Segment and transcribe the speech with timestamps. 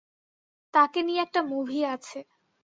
[0.73, 2.19] তাকে নিয়ে একটা মুভি আছে।